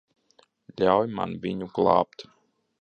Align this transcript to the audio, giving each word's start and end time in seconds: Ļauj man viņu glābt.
Ļauj 0.83 1.11
man 1.19 1.37
viņu 1.45 1.71
glābt. 1.79 2.29